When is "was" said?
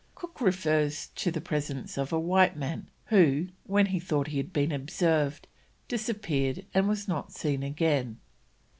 6.89-7.07